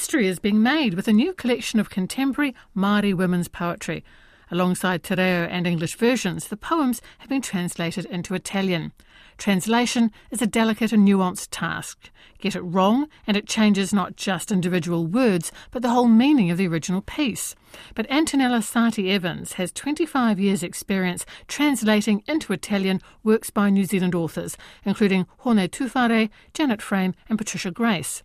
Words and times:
History 0.00 0.28
is 0.28 0.38
being 0.38 0.62
made 0.62 0.94
with 0.94 1.08
a 1.08 1.12
new 1.12 1.34
collection 1.34 1.78
of 1.78 1.90
contemporary 1.90 2.54
Māori 2.74 3.12
women's 3.12 3.48
poetry. 3.48 4.02
Alongside 4.50 5.02
Te 5.02 5.14
Reo 5.14 5.44
and 5.44 5.66
English 5.66 5.94
versions, 5.94 6.48
the 6.48 6.56
poems 6.56 7.02
have 7.18 7.28
been 7.28 7.42
translated 7.42 8.06
into 8.06 8.32
Italian. 8.32 8.92
Translation 9.36 10.10
is 10.30 10.40
a 10.40 10.46
delicate 10.46 10.92
and 10.94 11.06
nuanced 11.06 11.48
task. 11.50 12.08
Get 12.38 12.56
it 12.56 12.62
wrong, 12.62 13.08
and 13.26 13.36
it 13.36 13.46
changes 13.46 13.92
not 13.92 14.16
just 14.16 14.50
individual 14.50 15.06
words, 15.06 15.52
but 15.70 15.82
the 15.82 15.90
whole 15.90 16.08
meaning 16.08 16.50
of 16.50 16.56
the 16.56 16.66
original 16.66 17.02
piece. 17.02 17.54
But 17.94 18.08
Antonella 18.08 18.62
Sarti 18.62 19.10
Evans 19.10 19.52
has 19.52 19.70
25 19.70 20.40
years' 20.40 20.62
experience 20.62 21.26
translating 21.46 22.24
into 22.26 22.54
Italian 22.54 23.02
works 23.22 23.50
by 23.50 23.68
New 23.68 23.84
Zealand 23.84 24.14
authors, 24.14 24.56
including 24.82 25.26
Hone 25.40 25.68
Tuwhare, 25.68 26.30
Janet 26.54 26.80
Frame, 26.80 27.14
and 27.28 27.36
Patricia 27.36 27.70
Grace. 27.70 28.22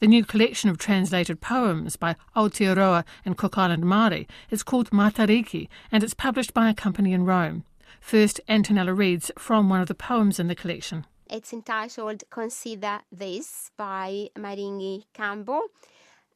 The 0.00 0.06
new 0.06 0.24
collection 0.24 0.70
of 0.70 0.78
translated 0.78 1.42
poems 1.42 1.96
by 1.96 2.16
Aotearoa 2.34 3.04
and 3.22 3.36
Cook 3.36 3.58
Island 3.58 3.84
Māori 3.84 4.26
is 4.48 4.62
called 4.62 4.88
Matariki, 4.92 5.68
and 5.92 6.02
it's 6.02 6.14
published 6.14 6.54
by 6.54 6.70
a 6.70 6.74
company 6.74 7.12
in 7.12 7.26
Rome. 7.26 7.64
First, 8.00 8.40
Antonella 8.48 8.96
reads 8.96 9.30
from 9.36 9.68
one 9.68 9.82
of 9.82 9.88
the 9.88 9.94
poems 9.94 10.40
in 10.40 10.48
the 10.48 10.54
collection. 10.54 11.04
It's 11.28 11.52
entitled 11.52 12.24
Consider 12.30 13.00
This 13.12 13.72
by 13.76 14.28
Maringi 14.38 15.04
Campbell. 15.12 15.64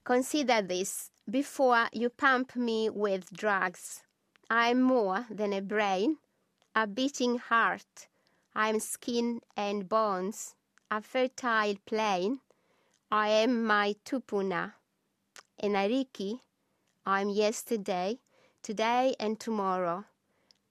Consider 0.05 0.61
this 0.61 1.11
before 1.31 1.89
you 1.91 2.11
pump 2.11 2.55
me 2.57 2.91
with 2.91 3.33
drugs. 3.33 4.03
I'm 4.51 4.83
more 4.83 5.25
than 5.31 5.55
a 5.55 5.63
brain, 5.63 6.19
a 6.77 6.87
beating 6.87 7.39
heart. 7.39 8.09
I'm 8.55 8.79
skin 8.79 9.41
and 9.57 9.89
bones, 9.89 10.55
a 10.91 11.01
fertile 11.01 11.77
plain. 11.87 12.41
I 13.17 13.29
am 13.29 13.65
my 13.65 13.95
tupuna. 14.05 14.73
Enariki, 15.63 16.41
I'm 17.07 17.29
yesterday, 17.29 18.19
today, 18.61 19.15
and 19.21 19.39
tomorrow. 19.39 20.07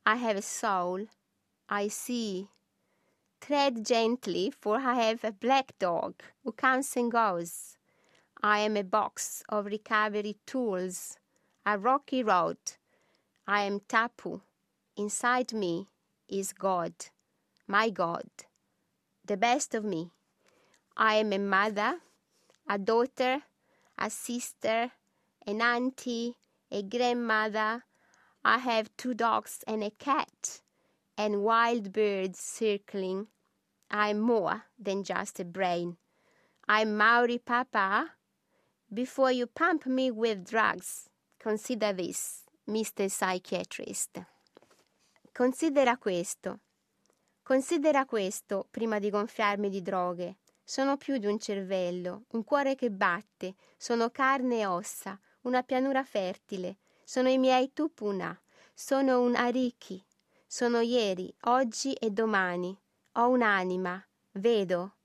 I 0.05 0.17
have 0.17 0.35
a 0.35 0.41
soul. 0.41 1.05
I 1.69 1.87
see. 1.87 2.49
Tread 3.39 3.85
gently, 3.85 4.51
for 4.59 4.75
I 4.75 4.95
have 4.95 5.23
a 5.23 5.31
black 5.31 5.71
dog 5.79 6.15
who 6.43 6.51
comes 6.51 6.93
and 6.97 7.09
goes. 7.09 7.77
I 8.41 8.59
am 8.59 8.75
a 8.75 8.83
box 8.83 9.41
of 9.47 9.67
recovery 9.67 10.35
tools, 10.45 11.17
a 11.65 11.79
rocky 11.79 12.23
road. 12.23 12.57
I 13.47 13.61
am 13.61 13.79
Tapu. 13.87 14.41
Inside 14.97 15.53
me 15.53 15.87
is 16.27 16.51
God, 16.51 16.93
my 17.67 17.89
God, 17.89 18.27
the 19.25 19.37
best 19.37 19.73
of 19.73 19.85
me. 19.85 20.11
I 20.97 21.15
am 21.15 21.31
a 21.31 21.39
mother, 21.39 21.99
a 22.67 22.77
daughter, 22.77 23.43
a 23.97 24.09
sister, 24.09 24.91
an 25.45 25.61
auntie, 25.61 26.35
a 26.71 26.81
grandmother, 26.83 27.83
I 28.43 28.57
have 28.57 28.95
two 28.97 29.13
dogs 29.13 29.63
and 29.67 29.83
a 29.83 29.91
cat, 29.91 30.61
and 31.17 31.43
wild 31.43 31.93
birds 31.93 32.39
circling. 32.39 33.27
I'm 33.89 34.19
more 34.19 34.63
than 34.77 35.03
just 35.03 35.39
a 35.39 35.45
brain. 35.45 35.97
I'm 36.67 36.97
Maori 36.97 37.37
Papa. 37.37 38.11
Before 38.91 39.31
you 39.31 39.47
pump 39.47 39.85
me 39.85 40.11
with 40.11 40.49
drugs, 40.49 41.09
consider 41.39 41.93
this, 41.93 42.43
Mr. 42.67 43.09
Psychiatrist. 43.09 44.25
Considera 45.33 45.97
questo. 45.97 46.59
Considera 47.43 48.05
questo 48.05 48.67
prima 48.69 48.99
di 48.99 49.09
gonfiarmi 49.09 49.69
di 49.69 49.81
droghe. 49.81 50.37
Sono 50.63 50.97
più 50.97 51.17
di 51.17 51.27
un 51.27 51.39
cervello, 51.39 52.23
un 52.29 52.43
cuore 52.43 52.75
che 52.75 52.89
batte, 52.89 53.55
sono 53.77 54.09
carne 54.09 54.59
e 54.59 54.65
ossa, 54.65 55.19
una 55.41 55.61
pianura 55.63 56.03
fertile, 56.03 56.77
sono 57.03 57.29
i 57.29 57.37
miei 57.37 57.73
tupuna, 57.73 58.39
sono 58.73 59.21
un 59.21 59.35
ariki, 59.35 60.03
sono 60.47 60.81
ieri, 60.81 61.33
oggi 61.41 61.93
e 61.93 62.11
domani. 62.11 62.77
Ho 63.13 63.27
un'anima, 63.29 64.03
vedo. 64.33 64.97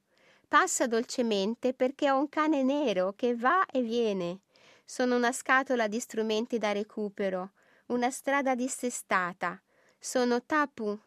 Passa 0.47 0.87
dolcemente 0.87 1.75
perché 1.75 2.11
ho 2.11 2.19
un 2.19 2.28
cane 2.28 2.62
nero 2.62 3.15
che 3.16 3.34
va 3.34 3.66
e 3.66 3.82
viene. 3.82 4.41
Sono 4.84 5.16
una 5.16 5.32
scatola 5.32 5.88
di 5.88 6.00
strumenti 6.00 6.59
da 6.59 6.72
recupero, 6.72 7.53
una 7.87 8.11
strada 8.11 8.55
dissestata. 8.55 9.61
Sono 9.99 10.43
tapu. 10.43 10.99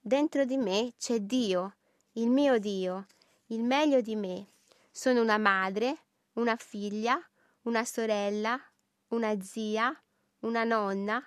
Dentro 0.00 0.44
di 0.44 0.56
me 0.56 0.92
c'è 0.98 1.20
Dio, 1.20 1.76
il 2.12 2.30
mio 2.30 2.58
Dio, 2.58 3.06
il 3.46 3.62
meglio 3.62 4.00
di 4.00 4.16
me. 4.16 4.46
Sono 4.90 5.20
una 5.20 5.38
madre, 5.38 5.98
una 6.34 6.56
figlia, 6.56 7.20
una 7.62 7.84
sorella, 7.84 8.60
una 9.08 9.40
zia, 9.40 9.94
una 10.40 10.64
nonna, 10.64 11.22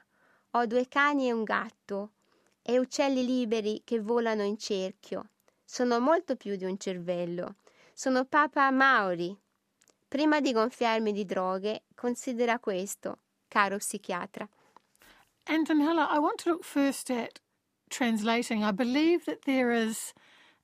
ho 0.52 0.66
due 0.66 0.88
cani 0.88 1.28
e 1.28 1.32
un 1.32 1.44
gatto 1.44 2.14
e 2.62 2.80
uccelli 2.80 3.26
liberi 3.26 3.82
che 3.84 4.00
volano 4.00 4.44
in 4.44 4.58
cerchio. 4.58 5.30
Sono 5.64 6.00
molto 6.00 6.36
più 6.36 6.56
di 6.56 6.66
un 6.66 6.78
cervello. 6.78 7.56
Sono 7.94 8.26
Papa 8.26 8.70
Mauri. 8.72 9.38
Prima 10.08 10.42
di 10.42 10.52
gonfiarmi 10.52 11.12
di 11.12 11.26
droghe, 11.26 11.84
considera 11.94 12.60
questo, 12.60 13.20
caro 13.48 13.78
psichiatra. 13.78 14.48
Antonella, 15.46 16.10
I 16.12 16.18
want 16.18 16.42
to 16.44 16.50
look 16.50 16.64
first 16.64 17.12
at 17.12 17.40
translating. 17.88 18.64
I 18.64 18.72
believe 18.72 19.26
that 19.26 19.44
there 19.46 19.72
is 19.72 20.14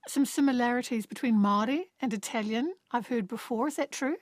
some 0.08 0.26
similarities 0.26 1.06
between 1.06 1.36
Māori 1.36 1.86
and 2.02 2.14
Italian, 2.14 2.74
I've 2.92 3.08
heard 3.08 3.28
before. 3.28 3.68
Is 3.68 3.78
that 3.78 3.92
true? 3.92 4.18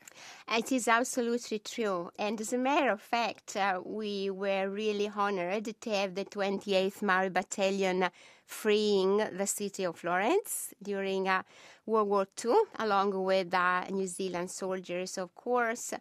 It 0.49 0.71
is 0.71 0.87
absolutely 0.87 1.59
true. 1.59 2.09
And 2.17 2.39
as 2.39 2.53
a 2.53 2.57
matter 2.57 2.89
of 2.91 3.01
fact, 3.01 3.57
uh, 3.57 3.81
we 3.83 4.29
were 4.29 4.69
really 4.69 5.11
honored 5.13 5.73
to 5.81 5.89
have 5.89 6.15
the 6.15 6.25
28th 6.25 7.01
Maori 7.01 7.29
Battalion 7.29 8.09
freeing 8.45 9.17
the 9.17 9.47
city 9.47 9.83
of 9.83 9.97
Florence 9.97 10.73
during 10.81 11.27
uh, 11.27 11.43
World 11.85 12.09
War 12.09 12.27
II, 12.43 12.55
along 12.79 13.23
with 13.23 13.53
uh, 13.53 13.85
New 13.89 14.07
Zealand 14.07 14.51
soldiers, 14.51 15.17
of 15.17 15.33
course. 15.35 15.93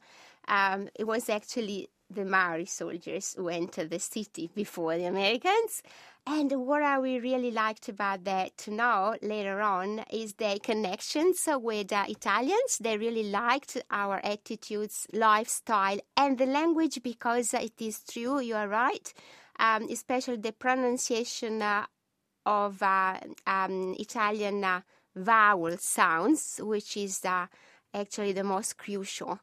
Um, 0.49 0.89
it 0.95 1.07
was 1.07 1.29
actually 1.29 1.89
the 2.15 2.25
Maori 2.25 2.67
soldiers 2.67 3.35
who 3.37 3.49
entered 3.49 3.91
the 3.91 3.99
city 3.99 4.51
before 4.55 4.97
the 4.97 5.05
Americans. 5.05 5.83
And 6.25 6.53
what 6.67 6.83
I 6.85 6.99
really 6.99 7.51
liked 7.51 7.89
about 7.89 8.23
that 8.25 8.57
to 8.59 8.71
know 8.71 9.17
later 9.23 9.61
on 9.61 10.05
is 10.11 10.35
the 10.35 10.61
connections 10.63 11.49
with 11.49 11.93
uh, 11.93 12.05
Italians. 12.09 12.79
They 12.81 12.97
really 12.97 13.25
liked 13.25 13.83
our 13.91 14.21
attitudes, 14.25 15.09
lifestyle, 15.13 15.99
and 16.17 16.39
the 16.39 16.47
language 16.47 17.03
because 17.03 17.53
it 17.55 17.81
is 17.81 18.05
true, 18.05 18.39
you 18.39 18.55
are 18.55 18.69
right, 18.69 19.13
um, 19.59 19.89
especially 19.91 20.37
the 20.37 20.53
pronunciation 20.53 21.61
uh, 21.61 21.87
of 22.47 22.81
uh, 22.83 23.19
um, 23.45 23.97
Italian 23.99 24.63
uh, 24.63 24.83
vowel 25.17 25.77
sounds, 25.79 26.61
which 26.63 26.97
is 26.97 27.25
uh, 27.25 27.47
actually 27.93 28.33
the 28.33 28.45
most 28.45 28.79
crucial 28.79 29.41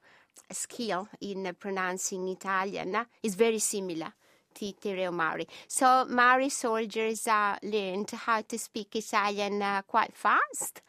skill 0.49 1.09
in 1.19 1.53
pronouncing 1.59 2.29
Italian, 2.29 3.05
is 3.21 3.35
very 3.35 3.59
similar 3.59 4.13
Te 4.59 5.09
Maori. 5.09 5.47
So 5.67 6.05
Maori 6.05 6.49
soldiers 6.49 7.27
uh, 7.27 7.57
learned 7.63 8.11
how 8.11 8.41
to 8.41 8.57
speak 8.59 8.95
Italian 8.95 9.61
uh, 9.61 9.81
quite 9.83 10.13
fast. 10.13 10.81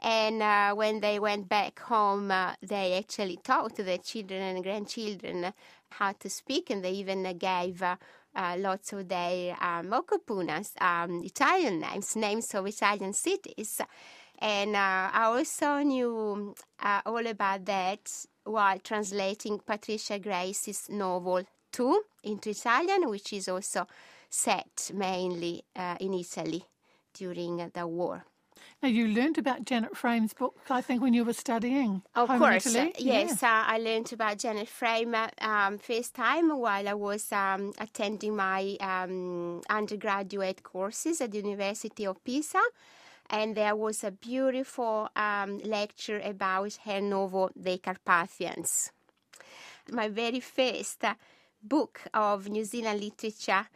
And 0.00 0.42
uh, 0.42 0.74
when 0.74 1.00
they 1.00 1.18
went 1.18 1.48
back 1.48 1.80
home, 1.80 2.30
uh, 2.30 2.54
they 2.60 2.98
actually 2.98 3.38
taught 3.38 3.76
their 3.76 3.98
children 3.98 4.42
and 4.42 4.62
grandchildren 4.62 5.54
how 5.90 6.12
to 6.12 6.28
speak, 6.28 6.70
and 6.70 6.84
they 6.84 6.92
even 6.92 7.22
gave 7.38 7.82
uh, 7.82 7.96
uh, 8.36 8.56
lots 8.58 8.92
of 8.92 9.08
their 9.08 9.56
um, 9.62 9.86
mokopunas, 9.86 10.72
um, 10.82 11.22
Italian 11.24 11.80
names, 11.80 12.16
names 12.16 12.54
of 12.54 12.66
Italian 12.66 13.14
cities. 13.14 13.80
And 14.40 14.76
I 14.76 15.22
also 15.24 15.78
knew 15.78 16.54
all 17.06 17.26
about 17.26 17.64
that 17.64 18.10
while 18.42 18.78
translating 18.80 19.60
Patricia 19.60 20.18
Grace's 20.18 20.90
novel 20.90 21.44
two 21.74 21.94
into 22.22 22.50
Italian, 22.50 23.02
which 23.10 23.32
is 23.32 23.48
also 23.48 23.86
set 24.30 24.90
mainly 24.94 25.64
uh, 25.74 25.96
in 26.00 26.14
Italy 26.14 26.62
during 27.12 27.70
the 27.74 27.86
war. 27.86 28.24
Now, 28.82 28.88
you 28.88 29.08
learned 29.08 29.38
about 29.38 29.64
Janet 29.64 29.96
Frame's 29.96 30.34
book, 30.34 30.54
I 30.70 30.80
think, 30.80 31.02
when 31.02 31.14
you 31.14 31.24
were 31.24 31.32
studying. 31.46 32.02
Of 32.14 32.28
course, 32.28 32.66
uh, 32.76 32.90
yes. 32.98 33.42
Yeah. 33.42 33.48
Uh, 33.48 33.74
I 33.74 33.78
learned 33.78 34.12
about 34.12 34.38
Janet 34.38 34.68
Frame 34.68 35.14
uh, 35.14 35.28
um, 35.40 35.78
first 35.78 36.14
time 36.14 36.48
while 36.64 36.86
I 36.88 36.94
was 36.94 37.32
um, 37.32 37.72
attending 37.78 38.36
my 38.36 38.76
um, 38.80 39.62
undergraduate 39.68 40.62
courses 40.62 41.20
at 41.20 41.30
the 41.32 41.38
University 41.38 42.06
of 42.06 42.22
Pisa. 42.24 42.62
And 43.30 43.56
there 43.56 43.74
was 43.74 44.04
a 44.04 44.10
beautiful 44.10 45.08
um, 45.16 45.58
lecture 45.64 46.20
about 46.22 46.78
her 46.84 47.00
novel, 47.00 47.50
The 47.56 47.78
Carpathians. 47.78 48.92
My 49.90 50.08
very 50.08 50.40
first 50.40 51.04
uh, 51.04 51.14
book 51.64 52.02
of 52.12 52.48
New 52.48 52.64
Zealand 52.64 53.00
literature 53.00 53.66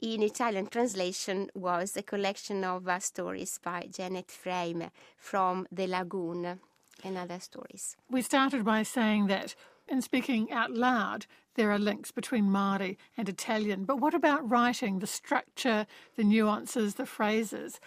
in 0.00 0.22
Italian 0.22 0.66
translation 0.66 1.50
was 1.54 1.96
a 1.96 2.02
collection 2.02 2.64
of 2.64 2.86
uh, 2.88 2.98
stories 2.98 3.58
by 3.62 3.88
Janet 3.90 4.30
Frame 4.30 4.90
from 5.16 5.66
The 5.72 5.86
Lagoon 5.86 6.60
and 7.02 7.18
other 7.18 7.40
stories. 7.40 7.96
We 8.10 8.22
started 8.22 8.64
by 8.64 8.82
saying 8.82 9.26
that 9.28 9.54
in 9.88 10.02
speaking 10.02 10.52
out 10.52 10.70
loud, 10.70 11.26
there 11.54 11.70
are 11.70 11.78
links 11.78 12.10
between 12.12 12.44
Māori 12.44 12.96
and 13.16 13.28
Italian. 13.28 13.84
But 13.84 14.00
what 14.00 14.14
about 14.14 14.48
writing, 14.48 15.00
the 15.00 15.06
structure, 15.06 15.86
the 16.16 16.24
nuances, 16.24 16.94
the 16.94 17.06
phrases? 17.06 17.80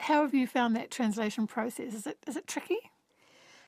How 0.00 0.22
have 0.22 0.34
you 0.34 0.46
found 0.46 0.76
that 0.76 0.90
translation 0.90 1.46
process? 1.46 1.94
Is 1.94 2.06
it, 2.06 2.18
is 2.26 2.36
it 2.36 2.46
tricky? 2.46 2.90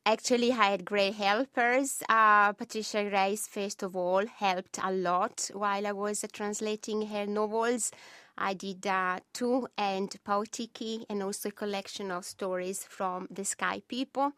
Actually, 0.05 0.51
I 0.51 0.71
had 0.73 0.85
great 0.85 1.15
helpers. 1.15 2.03
Uh, 2.09 2.53
Patricia 2.55 3.09
Grace, 3.09 3.47
first 3.47 3.85
of 3.85 3.95
all, 3.95 4.27
helped 4.27 4.79
a 4.83 4.93
lot 4.93 5.49
while 5.55 5.87
I 5.87 5.93
was 5.93 6.25
uh, 6.25 6.27
translating 6.33 7.07
her 7.07 7.25
novels. 7.25 7.93
I 8.37 8.55
did 8.55 8.85
uh, 8.85 9.21
two 9.33 9.69
and 9.79 10.11
Potiki 10.27 11.05
and 11.09 11.23
also 11.23 11.51
a 11.51 11.53
collection 11.53 12.11
of 12.11 12.25
stories 12.25 12.83
from 12.83 13.29
the 13.31 13.45
Sky 13.45 13.81
People. 13.87 14.33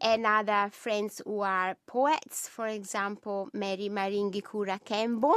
And 0.00 0.26
other 0.26 0.70
friends 0.72 1.22
who 1.24 1.40
are 1.42 1.76
poets, 1.86 2.48
for 2.48 2.66
example, 2.66 3.48
Mary 3.52 3.88
Maringi 3.88 4.42
Kura 4.42 4.80
Kembo, 4.84 5.34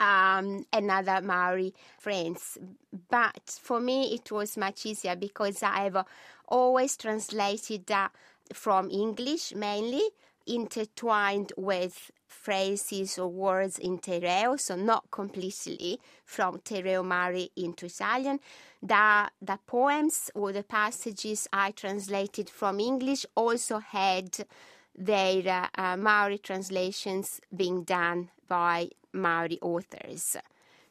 um, 0.00 0.66
and 0.72 0.90
other 0.90 1.20
Maori 1.22 1.72
friends. 1.98 2.58
But 3.08 3.58
for 3.62 3.80
me, 3.80 4.14
it 4.14 4.30
was 4.30 4.56
much 4.56 4.84
easier 4.86 5.16
because 5.16 5.62
I've 5.62 5.96
always 6.48 6.96
translated 6.96 7.90
uh, 7.90 8.08
from 8.52 8.90
English 8.90 9.54
mainly, 9.54 10.02
intertwined 10.46 11.52
with 11.56 12.10
phrases 12.26 13.18
or 13.18 13.28
words 13.28 13.78
in 13.78 13.98
Te 13.98 14.18
Reo, 14.18 14.56
so 14.56 14.76
not 14.76 15.10
completely 15.10 15.98
from 16.24 16.58
Te 16.58 16.82
Reo 16.82 17.02
Māori 17.02 17.48
into 17.56 17.86
Italian. 17.86 18.40
The, 18.82 19.30
the 19.40 19.58
poems 19.66 20.30
or 20.34 20.52
the 20.52 20.62
passages 20.62 21.48
I 21.52 21.70
translated 21.70 22.50
from 22.50 22.80
English 22.80 23.24
also 23.34 23.78
had 23.78 24.36
their 24.96 25.70
uh, 25.76 25.96
Maori 25.96 26.38
translations 26.38 27.40
being 27.54 27.82
done 27.84 28.30
by 28.46 28.90
Maori 29.12 29.58
authors. 29.62 30.36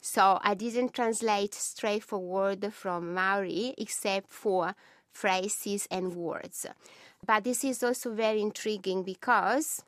So 0.02 0.40
I 0.42 0.54
didn't 0.56 0.94
translate 0.94 1.54
straightforward 1.54 2.74
from 2.74 3.14
Maori 3.14 3.74
except 3.78 4.34
for 4.34 4.76
phrases 5.12 5.88
and 5.92 6.16
words. 6.16 6.66
But 7.25 7.46
this 7.46 7.64
is 7.64 7.81
also 7.84 8.14
very 8.14 8.42
intriguing 8.42 9.04
because 9.04 9.81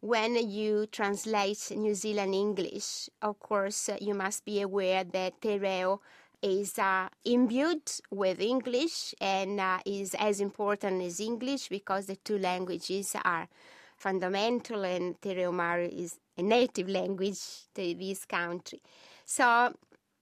when 0.00 0.34
you 0.48 0.86
translate 0.86 1.70
New 1.70 1.94
Zealand 1.94 2.34
English, 2.34 3.08
of 3.22 3.38
course, 3.40 3.88
you 4.00 4.14
must 4.14 4.44
be 4.44 4.60
aware 4.60 5.04
that 5.04 5.40
Te 5.40 5.58
Reo 5.58 6.00
is 6.42 6.78
uh, 6.78 7.08
imbued 7.24 7.82
with 8.10 8.40
English 8.40 9.14
and 9.20 9.60
uh, 9.60 9.78
is 9.86 10.14
as 10.18 10.40
important 10.40 11.02
as 11.02 11.20
English 11.20 11.68
because 11.68 12.06
the 12.06 12.16
two 12.16 12.38
languages 12.38 13.14
are 13.24 13.48
fundamental 13.96 14.84
and 14.84 15.20
Te 15.20 15.34
Reo 15.34 15.52
Māori 15.52 15.88
is 15.88 16.18
a 16.36 16.42
native 16.42 16.88
language 16.88 17.40
to 17.74 17.94
this 17.94 18.24
country. 18.24 18.82
So 19.24 19.74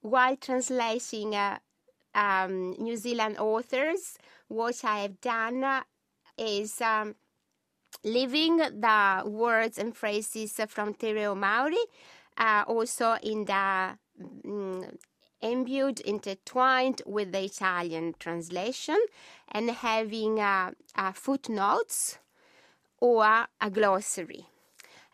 while 0.03 0.37
translating 0.37 1.35
uh, 1.35 1.59
um, 2.15 2.73
New 2.79 2.97
Zealand 2.97 3.39
authors, 3.39 4.19
what 4.49 4.85
I 4.85 5.01
have 5.01 5.21
done 5.21 5.83
is 6.39 6.81
um, 6.81 7.17
leaving 8.05 8.59
the 8.59 9.23
words 9.27 9.79
and 9.79 9.97
phrases 9.97 10.61
from 10.69 10.95
Te 10.95 11.13
Reo 11.13 11.35
Māori 11.35 11.85
uh, 12.39 12.65
also 12.67 13.17
in 13.23 13.45
the 13.45 13.99
mm, 14.45 14.97
imbued, 15.41 16.01
intertwined 16.01 17.03
with 17.07 17.33
the 17.33 17.45
Italian 17.45 18.15
translation, 18.19 18.99
and 19.51 19.71
having 19.71 20.41
uh, 20.41 20.73
uh, 20.95 21.13
footnotes 21.13 22.19
or 23.01 23.47
a 23.61 23.71
glossary. 23.71 24.47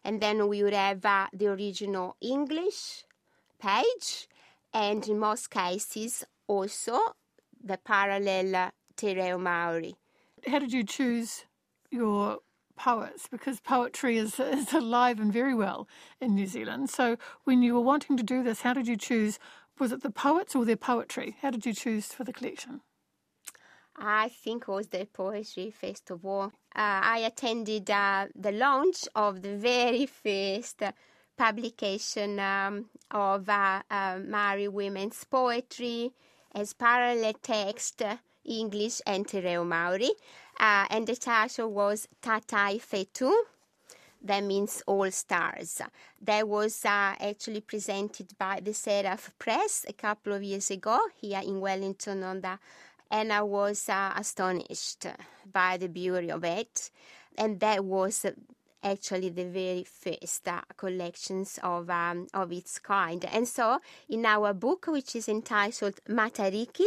And 0.04 0.20
then 0.20 0.48
we 0.48 0.62
would 0.62 0.74
have 0.74 1.04
uh, 1.04 1.28
the 1.32 1.48
original 1.48 2.16
English 2.20 3.04
page, 3.58 4.28
and 4.72 5.06
in 5.08 5.18
most 5.18 5.50
cases 5.50 6.24
also 6.46 6.98
the 7.62 7.78
parallel 7.78 8.72
Te 8.96 9.14
Reo 9.14 9.38
Māori. 9.38 9.94
How 10.46 10.58
did 10.58 10.72
you 10.72 10.84
choose 10.84 11.44
your 11.90 12.38
poets? 12.76 13.28
Because 13.30 13.60
poetry 13.60 14.18
is, 14.18 14.38
is 14.40 14.72
alive 14.72 15.20
and 15.20 15.32
very 15.32 15.54
well 15.54 15.88
in 16.20 16.34
New 16.34 16.46
Zealand. 16.46 16.90
So 16.90 17.16
when 17.44 17.62
you 17.62 17.74
were 17.74 17.80
wanting 17.80 18.16
to 18.16 18.22
do 18.22 18.42
this, 18.42 18.62
how 18.62 18.74
did 18.74 18.86
you 18.86 18.96
choose? 18.96 19.38
Was 19.78 19.92
it 19.92 20.02
the 20.02 20.10
poets 20.10 20.54
or 20.54 20.64
their 20.64 20.76
poetry? 20.76 21.36
How 21.42 21.50
did 21.50 21.66
you 21.66 21.72
choose 21.72 22.06
for 22.06 22.24
the 22.24 22.32
collection? 22.32 22.82
I 23.96 24.28
think 24.28 24.64
it 24.64 24.68
was 24.68 24.88
the 24.88 25.06
Poetry 25.06 25.70
Festival. 25.70 26.52
Uh, 26.74 27.00
I 27.14 27.18
attended 27.18 27.90
uh, 27.90 28.26
the 28.34 28.50
launch 28.50 29.06
of 29.14 29.42
the 29.42 29.56
very 29.56 30.06
first 30.06 30.82
publication 31.36 32.40
um, 32.40 32.86
of 33.10 33.48
uh, 33.48 33.82
uh, 33.90 34.18
Maori 34.26 34.68
women's 34.68 35.22
poetry 35.24 36.12
as 36.54 36.72
parallel 36.72 37.34
text, 37.42 38.02
English 38.44 39.00
and 39.06 39.26
Te 39.26 39.40
Reo 39.40 39.64
Maori. 39.64 40.10
Uh, 40.58 40.86
and 40.90 41.06
the 41.06 41.16
title 41.16 41.70
was 41.70 42.08
Tatai 42.22 42.80
Whetu. 42.80 43.32
That 44.22 44.42
means 44.42 44.82
all 44.86 45.10
stars. 45.10 45.82
That 46.22 46.48
was 46.48 46.84
uh, 46.84 47.14
actually 47.20 47.60
presented 47.60 48.38
by 48.38 48.60
the 48.62 48.72
Seraph 48.72 49.32
Press 49.38 49.84
a 49.88 49.92
couple 49.92 50.32
of 50.32 50.42
years 50.42 50.70
ago 50.70 50.98
here 51.20 51.42
in 51.44 51.60
Wellington 51.60 52.22
on 52.22 52.40
the 52.40 52.58
and 53.10 53.32
I 53.32 53.42
was 53.42 53.88
uh, 53.88 54.12
astonished 54.16 55.06
by 55.52 55.76
the 55.76 55.88
beauty 55.88 56.30
of 56.30 56.42
it. 56.42 56.90
And 57.38 57.60
that 57.60 57.84
was 57.84 58.26
actually 58.82 59.28
the 59.28 59.44
very 59.44 59.84
first 59.84 60.48
uh, 60.48 60.62
collections 60.76 61.58
of 61.62 61.90
um, 61.90 62.26
of 62.34 62.52
its 62.52 62.78
kind. 62.78 63.24
And 63.24 63.46
so, 63.46 63.78
in 64.08 64.26
our 64.26 64.52
book, 64.52 64.86
which 64.88 65.16
is 65.16 65.28
entitled 65.28 66.00
Matariki. 66.08 66.86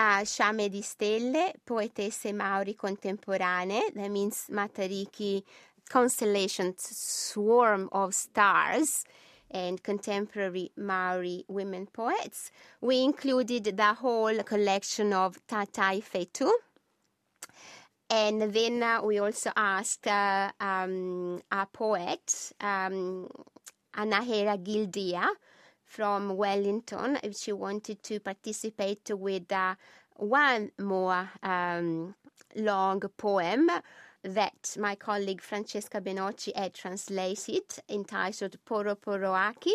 Uh, 0.00 0.24
Sciame 0.24 0.68
di 0.68 0.80
Stelle, 0.80 1.54
Poetesse 1.64 2.32
Maori 2.32 2.74
Contemporanee, 2.74 3.92
that 3.96 4.08
means 4.08 4.46
Matariki, 4.48 5.42
constellation, 5.88 6.72
swarm 6.78 7.88
of 7.90 8.14
stars, 8.14 9.02
and 9.50 9.82
contemporary 9.82 10.70
Maori 10.76 11.44
women 11.48 11.88
poets. 11.88 12.52
We 12.80 13.02
included 13.02 13.76
the 13.76 13.94
whole 13.94 14.40
collection 14.44 15.12
of 15.12 15.44
Tatai 15.48 16.00
Whetu. 16.04 16.48
And 18.08 18.52
then 18.54 18.80
uh, 18.80 19.02
we 19.02 19.18
also 19.18 19.50
asked 19.56 20.06
uh, 20.06 20.52
um, 20.60 21.42
a 21.50 21.66
poet, 21.66 22.52
um, 22.60 23.28
Anahera 23.96 24.62
Gildea 24.62 25.26
from 25.88 26.36
Wellington, 26.36 27.18
if 27.22 27.36
she 27.36 27.52
wanted 27.52 28.02
to 28.04 28.20
participate 28.20 29.10
with 29.10 29.50
uh, 29.50 29.74
one 30.16 30.70
more 30.78 31.30
um, 31.42 32.14
long 32.54 33.00
poem 33.16 33.70
that 34.22 34.76
my 34.78 34.94
colleague 34.94 35.40
Francesca 35.40 36.00
Benocci 36.00 36.54
had 36.54 36.74
translated, 36.74 37.64
entitled 37.88 38.56
Poro 38.66 38.96
Poroaki. 38.96 39.74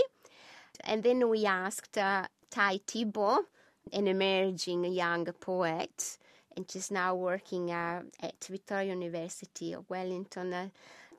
And 0.81 1.01
then 1.03 1.29
we 1.29 1.45
asked 1.45 1.97
uh, 1.97 2.27
Tayi 2.51 2.85
Tibble, 2.85 3.45
an 3.91 4.07
emerging 4.07 4.85
young 4.85 5.25
poet, 5.39 6.17
and 6.55 6.69
she's 6.69 6.91
now 6.91 7.15
working 7.15 7.71
uh, 7.71 8.03
at 8.21 8.43
Victoria 8.49 8.93
University 8.93 9.73
of 9.73 9.89
Wellington, 9.89 10.53
uh, 10.53 10.69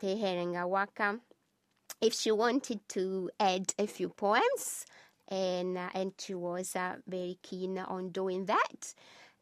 Te 0.00 0.14
Herenga 0.20 0.68
Waka, 0.68 1.18
if 2.04 2.12
she 2.12 2.30
wanted 2.30 2.86
to 2.90 3.30
add 3.40 3.72
a 3.78 3.86
few 3.86 4.10
poems, 4.10 4.84
and 5.28 5.78
uh, 5.78 5.88
and 5.94 6.12
she 6.18 6.34
was 6.34 6.76
uh, 6.76 6.96
very 7.06 7.38
keen 7.42 7.78
on 7.78 8.10
doing 8.10 8.44
that. 8.44 8.94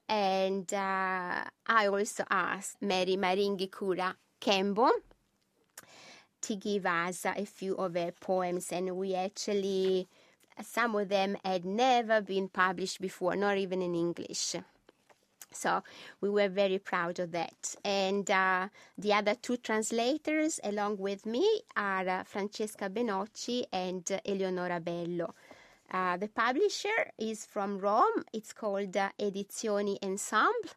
And 0.09 0.73
uh, 0.73 1.43
I 1.67 1.87
also 1.89 2.25
asked 2.31 2.81
Mary 2.81 3.17
Maringi 3.17 3.69
Kura 3.69 4.15
Kembo 4.41 4.91
to 6.43 6.57
give 6.57 6.87
us 6.87 7.27
a 7.27 7.45
few 7.45 7.75
of 7.75 7.95
her 7.95 8.13
poems, 8.21 8.71
and 8.71 8.97
we 8.97 9.15
actually, 9.17 10.09
some 10.63 10.95
of 10.95 11.09
them 11.09 11.37
had 11.45 11.65
never 11.65 12.21
been 12.21 12.49
published 12.49 13.01
before, 13.01 13.35
not 13.35 13.59
even 13.59 13.83
in 13.83 13.95
English. 13.95 14.55
So 15.55 15.83
we 16.21 16.31
were 16.31 16.49
very 16.49 16.79
proud 16.79 17.19
of 17.19 17.33
that. 17.33 17.75
And 17.85 18.31
uh, 18.31 18.69
the 18.99 19.13
other 19.13 19.35
two 19.35 19.57
translators, 19.57 20.61
along 20.65 20.99
with 20.99 21.27
me, 21.27 21.63
are 21.77 22.09
uh, 22.09 22.25
Francesca 22.25 22.89
Benocci 22.89 23.65
and 23.73 24.11
uh, 24.11 24.19
Eleonora 24.25 24.81
Bello. 24.81 25.35
Uh, 25.91 26.17
the 26.17 26.29
publisher 26.29 27.13
is 27.19 27.45
from 27.45 27.79
Rome. 27.79 28.25
It's 28.33 28.53
called 28.53 28.97
uh, 28.97 29.11
Edizioni 29.19 29.99
Ensemble. 30.03 30.71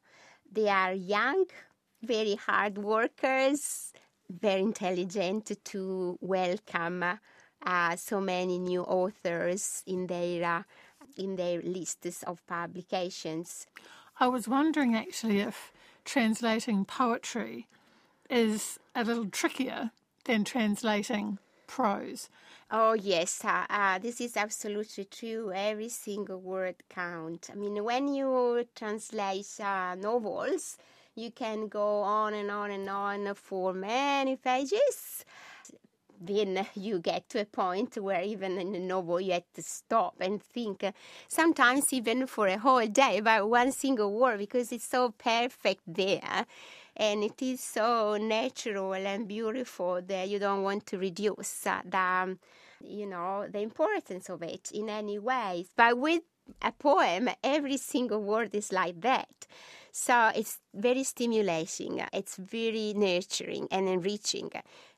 They 0.52 0.68
are 0.70 0.94
young, 0.94 1.46
very 2.04 2.36
hard 2.36 2.78
workers, 2.78 3.94
very 4.30 4.62
intelligent 4.62 5.52
to 5.64 6.18
welcome 6.22 7.04
uh, 7.66 7.96
so 7.96 8.22
many 8.22 8.60
new 8.60 8.82
authors 8.82 9.84
in 9.88 10.08
their 10.08 10.66
in 11.18 11.36
their 11.36 11.62
lists 11.62 12.24
of 12.24 12.46
publications. 12.46 13.68
I 14.18 14.28
was 14.28 14.48
wondering 14.48 14.96
actually 14.96 15.40
if 15.40 15.72
translating 16.06 16.86
poetry 16.86 17.68
is 18.30 18.80
a 18.96 19.04
little 19.04 19.26
trickier 19.26 19.92
than 20.24 20.44
translating 20.44 21.38
prose. 21.68 22.30
Oh 22.72 22.94
yes, 22.94 23.44
uh, 23.44 23.66
uh, 23.70 24.00
this 24.00 24.22
is 24.22 24.38
absolutely 24.38 25.06
true. 25.06 25.52
Every 25.54 25.90
single 25.90 26.40
word 26.40 26.76
counts. 26.90 27.50
I 27.50 27.56
mean, 27.56 27.84
when 27.84 28.14
you 28.14 28.66
translate 28.76 29.60
uh, 29.60 29.96
novels, 29.96 30.78
you 31.16 31.32
can 31.32 31.68
go 31.68 32.02
on 32.02 32.34
and 32.34 32.50
on 32.50 32.72
and 32.72 32.90
on 32.90 33.36
for 33.36 33.74
many 33.74 34.36
pages. 34.36 35.15
Then 36.20 36.66
you 36.76 37.00
get 37.00 37.30
to 37.30 37.42
a 37.42 37.46
point 37.46 37.98
where 37.98 38.22
even 38.22 38.58
in 38.58 38.76
a 38.76 38.80
novel 38.80 39.22
you 39.22 39.34
have 39.34 39.52
to 39.56 39.62
stop 39.62 40.16
and 40.20 40.42
think, 40.42 40.84
uh, 40.84 40.92
sometimes 41.28 41.92
even 41.94 42.28
for 42.28 42.48
a 42.48 42.58
whole 42.58 42.86
day 42.88 43.18
about 43.18 43.50
one 43.50 43.72
single 43.72 44.14
word 44.14 44.40
because 44.40 44.72
it's 44.72 44.88
so 44.88 45.12
perfect 45.12 45.82
there. 45.88 46.46
And 46.98 47.24
it 47.24 47.42
is 47.42 47.62
so 47.62 48.18
natural 48.18 48.94
and 48.94 49.28
beautiful 49.28 50.02
that 50.02 50.30
you 50.30 50.40
don't 50.40 50.64
want 50.64 50.86
to 50.88 50.98
reduce 50.98 51.62
the 51.62 52.38
you 52.84 53.06
know 53.06 53.48
the 53.50 53.60
importance 53.60 54.30
of 54.30 54.44
it 54.44 54.70
in 54.74 54.90
any 54.90 55.18
way 55.18 55.66
but 55.76 55.98
with 55.98 56.22
a 56.62 56.72
poem 56.72 57.30
every 57.44 57.78
single 57.78 58.22
word 58.22 58.54
is 58.54 58.72
like 58.72 59.02
that. 59.02 59.48
So 59.92 60.32
it's 60.36 60.60
very 60.74 61.04
stimulating 61.04 62.02
it's 62.14 62.36
very 62.36 62.94
nurturing 62.96 63.68
and 63.72 63.88
enriching 63.88 64.52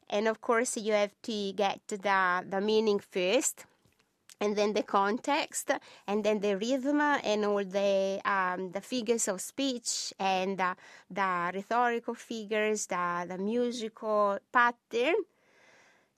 and 0.10 0.28
of 0.28 0.42
course 0.42 0.78
you 0.78 0.94
have 0.94 1.14
to 1.24 1.54
get 1.54 1.82
the 1.88 2.46
the 2.50 2.62
meaning 2.62 3.00
first 3.00 3.66
and 4.40 4.56
then 4.56 4.74
the 4.74 4.84
context, 4.84 5.72
and 6.08 6.24
then 6.24 6.40
the 6.40 6.58
rhythm, 6.58 7.02
and 7.02 7.46
all 7.46 7.64
the 7.64 8.22
um, 8.24 8.72
the 8.72 8.82
figures 8.82 9.28
of 9.28 9.42
speech, 9.42 10.14
and 10.20 10.60
the 11.10 11.52
rhetorical 11.54 12.14
figures, 12.14 12.86
the 12.88 13.26
the 13.28 13.38
musical 13.38 14.38
pattern. 14.52 15.16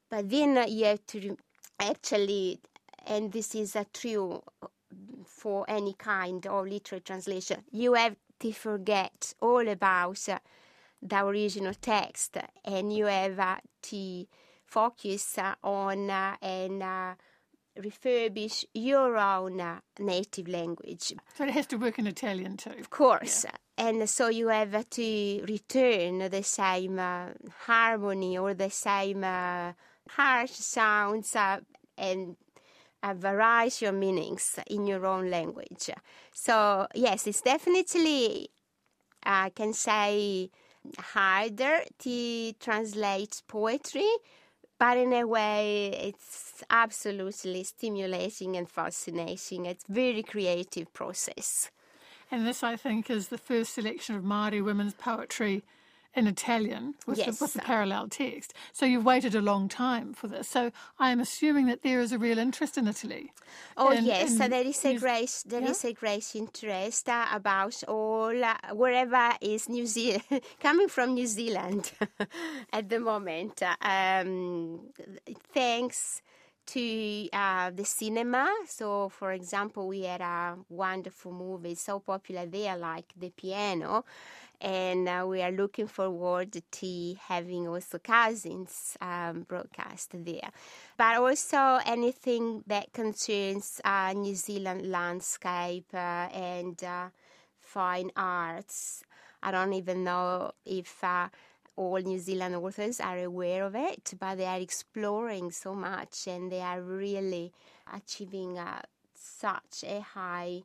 But 0.10 0.30
then 0.30 0.68
you 0.68 0.86
have 0.86 1.06
to 1.08 1.38
actually, 1.80 2.60
and 3.06 3.32
this 3.32 3.56
is 3.56 3.76
a 3.76 3.86
true 3.94 4.42
for 5.26 5.66
any 5.70 5.94
kind 5.94 6.46
of 6.48 6.68
literary 6.68 7.02
translation. 7.02 7.64
You 7.72 7.94
have 7.94 8.16
to 8.40 8.52
forget 8.52 9.34
all 9.40 9.68
about 9.68 10.28
uh, 10.28 10.40
the 11.02 11.26
original 11.26 11.74
text, 11.74 12.38
and 12.66 12.94
you 12.94 13.06
have 13.06 13.40
uh, 13.40 13.58
to 13.84 14.26
focus 14.66 15.38
uh, 15.38 15.56
on 15.64 16.10
and 16.10 16.84
uh, 16.84 17.16
refurbish 17.78 18.66
your 18.74 19.18
own 19.18 19.62
uh, 19.62 19.80
native 20.00 20.48
language. 20.48 21.14
So 21.36 21.46
it 21.46 21.52
has 21.52 21.68
to 21.68 21.78
work 21.78 22.00
in 22.00 22.08
Italian 22.08 22.58
too. 22.58 22.72
Of 22.80 22.90
course. 22.90 23.46
Yeah. 23.46 23.52
And 23.78 24.10
so 24.10 24.28
you 24.28 24.50
have 24.50 24.90
to 24.90 25.46
return 25.48 26.30
the 26.30 26.44
same 26.44 27.00
uh, 27.00 27.28
harmony 27.66 28.38
or 28.38 28.54
the 28.54 28.70
same 28.70 29.24
uh, 29.24 29.74
harsh 30.10 30.52
sounds 30.52 31.36
uh, 31.36 31.62
and 31.98 32.36
a 33.02 33.14
variety 33.14 33.86
of 33.86 33.96
meanings 33.96 34.60
in 34.68 34.86
your 34.86 35.06
own 35.06 35.30
language. 35.30 35.90
So, 36.34 36.88
yes, 36.94 37.26
it's 37.28 37.42
definitely, 37.42 38.50
I 39.24 39.52
can 39.52 39.72
say, 39.72 40.52
harder 40.98 41.82
to 42.00 42.54
translate 42.54 43.42
poetry 43.48 44.10
but 44.80 44.98
in 44.98 45.12
a 45.14 45.28
way 45.28 45.90
it's 46.02 46.64
absolutely 46.70 47.64
stimulating 47.64 48.56
and 48.56 48.70
fascinating. 48.70 49.66
It's 49.66 49.84
very 49.90 50.24
creative 50.24 50.92
process. 50.94 51.70
And 52.32 52.48
this 52.48 52.64
i 52.64 52.76
think 52.76 53.10
is 53.10 53.28
the 53.28 53.38
first 53.38 53.74
selection 53.74 54.16
of 54.16 54.24
maori 54.24 54.62
women's 54.62 54.94
poetry 54.94 55.64
in 56.16 56.28
Italian 56.28 56.96
with, 57.06 57.18
yes. 57.18 57.38
the, 57.38 57.44
with 57.44 57.54
the 57.54 57.60
parallel 57.60 58.08
text. 58.08 58.54
So 58.74 58.86
you've 58.86 59.06
waited 59.06 59.36
a 59.36 59.42
long 59.42 59.70
time 59.70 60.14
for 60.14 60.28
this. 60.28 60.48
So 60.48 60.72
I 60.98 61.12
am 61.12 61.20
assuming 61.20 61.68
that 61.68 61.84
there 61.84 62.00
is 62.02 62.12
a 62.12 62.18
real 62.18 62.40
interest 62.40 62.78
in 62.78 62.88
Italy. 62.88 63.32
Oh 63.78 63.92
yes, 63.92 64.38
so 64.38 64.48
there 64.48 64.66
is 64.66 64.84
a 64.86 64.98
great 64.98 65.44
there 65.46 65.62
yeah? 65.62 65.70
is 65.70 65.86
a 65.86 65.94
great 65.94 66.36
interest 66.36 67.10
uh, 67.10 67.26
about 67.32 67.84
all 67.88 68.44
uh, 68.44 68.56
wherever 68.74 69.32
is 69.42 69.70
New 69.70 69.86
Zealand 69.86 70.24
coming 70.60 70.88
from 70.88 71.14
New 71.14 71.28
Zealand 71.28 71.92
at 72.74 72.90
the 72.90 73.00
moment. 73.00 73.62
Um, 73.82 74.82
thanks 75.54 76.22
to 76.74 77.30
uh, 77.34 77.72
the 77.72 77.86
cinema. 77.86 78.50
So, 78.68 79.10
for 79.10 79.32
example, 79.32 79.88
we 79.88 80.02
had 80.02 80.22
a 80.22 80.56
wonderful 80.70 81.32
movie 81.32 81.76
so 81.76 82.00
popular 82.00 82.46
there, 82.46 82.78
like 82.78 83.14
The 83.18 83.30
Piano, 83.32 84.06
and 84.62 85.08
uh, 85.08 85.26
we 85.28 85.42
are 85.42 85.52
looking 85.52 85.88
forward 85.88 86.62
to 86.72 87.16
having 87.28 87.68
also 87.68 87.98
cousins 88.00 88.98
um, 89.02 89.44
broadcast 89.48 90.12
there. 90.14 90.52
But 90.98 91.18
also 91.18 91.80
anything 91.86 92.64
that 92.68 92.94
concerns 92.94 93.82
uh, 93.86 94.14
New 94.14 94.36
Zealand 94.36 94.90
landscape 94.92 95.88
uh, 95.94 96.28
and 96.34 96.84
uh, 96.84 97.10
fine 97.60 98.12
arts. 98.16 99.04
I 99.42 99.52
don't 99.52 99.74
even 99.74 100.04
know 100.04 100.52
if 100.66 101.04
uh, 101.04 101.30
all 101.80 102.02
New 102.02 102.20
Zealand 102.20 102.56
authors 102.56 103.00
are 103.00 103.20
aware 103.20 103.64
of 103.64 103.74
it, 103.74 104.14
but 104.20 104.36
they 104.36 104.46
are 104.46 104.60
exploring 104.60 105.50
so 105.50 105.74
much 105.74 106.28
and 106.28 106.52
they 106.52 106.60
are 106.60 106.82
really 106.82 107.54
achieving 107.94 108.60
uh, 108.60 108.82
such 109.16 109.86
a 109.88 110.02
high 110.02 110.62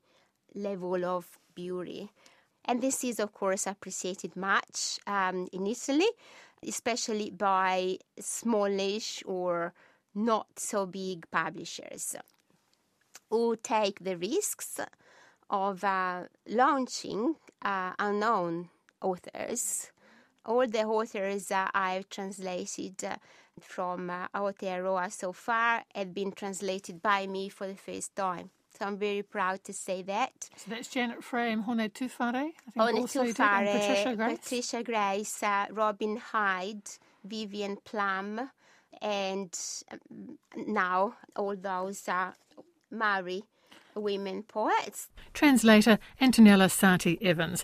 level 0.56 1.04
of 1.04 1.38
beauty. 1.54 2.10
And 2.64 2.82
this 2.82 3.04
is, 3.04 3.20
of 3.20 3.32
course, 3.32 3.68
appreciated 3.68 4.34
much 4.34 4.98
um, 5.06 5.46
in 5.52 5.68
Italy, 5.68 6.08
especially 6.66 7.30
by 7.30 7.98
smallish 8.18 9.22
or 9.24 9.72
not 10.16 10.58
so 10.58 10.84
big 10.84 11.30
publishers 11.30 12.16
who 13.30 13.54
take 13.62 14.00
the 14.00 14.16
risks 14.16 14.80
of 15.48 15.84
uh, 15.84 16.24
launching 16.48 17.36
uh, 17.62 17.92
unknown 18.00 18.68
authors. 19.00 19.92
All 20.46 20.66
the 20.66 20.84
authors 20.84 21.50
uh, 21.50 21.68
I've 21.74 22.08
translated 22.08 23.02
uh, 23.04 23.16
from 23.60 24.10
uh, 24.10 24.28
Aotearoa 24.34 25.10
so 25.12 25.32
far 25.32 25.84
have 25.94 26.12
been 26.12 26.32
translated 26.32 27.00
by 27.02 27.26
me 27.26 27.48
for 27.48 27.66
the 27.66 27.76
first 27.76 28.14
time. 28.14 28.50
So 28.78 28.86
I'm 28.86 28.98
very 28.98 29.22
proud 29.22 29.62
to 29.64 29.72
say 29.72 30.02
that. 30.02 30.50
So 30.56 30.70
that's 30.70 30.88
Janet 30.88 31.22
Frame, 31.22 31.62
Hone 31.62 31.88
Tuwhare, 31.90 32.50
Hone 32.76 33.06
Tuwhare, 33.06 33.34
Patricia 33.34 34.16
Grace, 34.16 34.38
Patricia 34.38 34.82
Grace 34.82 35.42
uh, 35.42 35.66
Robin 35.70 36.16
Hyde, 36.16 36.90
Vivienne 37.24 37.78
Plumb, 37.84 38.50
and 39.00 39.56
um, 39.92 40.38
now 40.56 41.14
all 41.36 41.54
those 41.54 42.08
uh, 42.08 42.32
Maori 42.90 43.44
women 43.94 44.42
poets. 44.42 45.08
Translator 45.32 45.98
Antonella 46.20 46.68
Sarti 46.68 47.16
Evans. 47.22 47.62